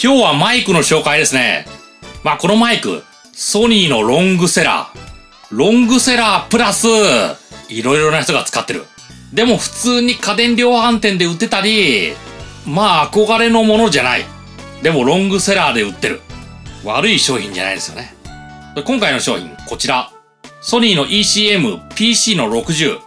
[0.00, 1.66] 今日はマイクの紹介ですね。
[2.22, 3.02] まあ、このマイク、
[3.32, 4.98] ソニーのロングセラー。
[5.50, 6.86] ロングセラープラス、
[7.68, 8.84] いろいろな人が使ってる。
[9.32, 12.12] でも普通に家電量販店で売ってたり、
[12.64, 14.24] まあ憧れのものじゃない。
[14.84, 16.20] でもロングセラーで売ってる。
[16.84, 18.14] 悪い商品じゃないですよね。
[18.84, 20.12] 今回の商品、こちら。
[20.60, 23.00] ソニーの ECM PC の60。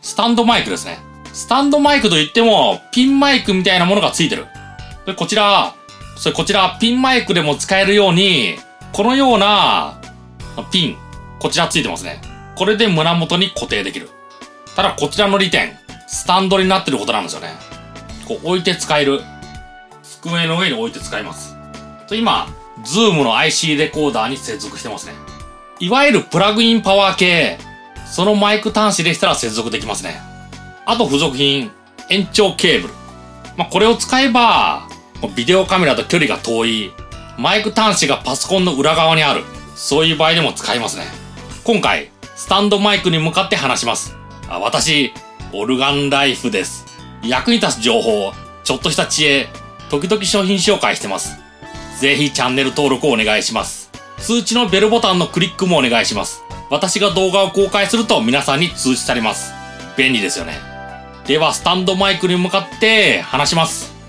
[0.00, 1.00] スタンドマイクですね。
[1.34, 4.46] スタンドマイクといっても、ピンマイクみたいなものがついてる。
[5.04, 5.74] で、こちら、
[6.20, 8.58] それこちら、ピンマイクでも使えるように、
[8.92, 9.98] このような、
[10.70, 10.96] ピン、
[11.38, 12.20] こちらついてますね。
[12.56, 14.10] これで胸元に固定できる。
[14.76, 17.54] ただ、こちらの利点、スタンドになってることなんですよね。
[18.28, 19.22] こう置いて使える。
[20.02, 21.56] 机の上に置いて使えます。
[22.06, 22.48] と、今、
[22.84, 25.14] ZOOM の IC レコーダーに接続してますね。
[25.78, 27.56] いわゆるプラグインパワー系、
[28.04, 30.20] そのマイク端子でしたら接続できますね。
[30.84, 31.70] あと付属品、
[32.10, 32.94] 延長ケーブル。
[33.56, 34.89] まあ、これを使えば、
[35.28, 36.92] ビデオカメラと距離が遠い、
[37.38, 41.04] マイク端子がパソコンの裏側にある、そういう場合でも使えますね。
[41.64, 44.16] 今回、スタンドマイクに向かって話します。
[44.48, 45.12] あ私、
[45.52, 46.84] オルガンライフです。
[47.22, 48.32] 役に立つ情報、
[48.64, 49.48] ちょっとした知恵、
[49.90, 51.36] 時々商品紹介してます。
[52.00, 53.90] ぜひチャンネル登録をお願いします。
[54.18, 56.42] 通知のベルボタンのクリックもお願いします。
[56.70, 59.52] 私が動画を公開すると皆さんに通知されます。
[59.96, 60.58] 便利ですよね。
[61.26, 63.99] では、スタンドマイクに向かって話します。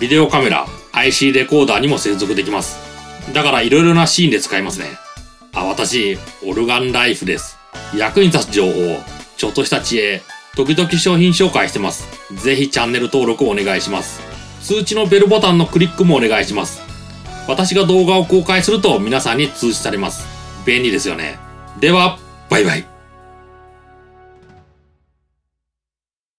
[0.00, 2.78] ビデオカメラ、IC レコーダーにも接続できます。
[3.32, 4.86] だから色々なシーンで使えますね。
[5.54, 7.58] あ、私、オルガンライフです。
[7.96, 9.00] 役に立つ情報、
[9.36, 10.22] ちょっとした知恵、
[10.56, 12.06] 時々商品紹介してます。
[12.34, 14.20] ぜひチャンネル登録をお願いします。
[14.62, 16.82] 通知のベルボタンのクリックもお願いします。
[17.46, 20.26] 私が動画を公開すると皆さんに通知されます。
[20.64, 21.38] 便利ですよね。
[21.80, 22.18] では、
[22.48, 22.93] バイバイ。